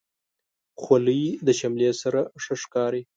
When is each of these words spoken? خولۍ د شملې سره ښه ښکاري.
خولۍ 0.81 1.23
د 1.47 1.49
شملې 1.59 1.89
سره 2.01 2.21
ښه 2.43 2.55
ښکاري. 2.61 3.01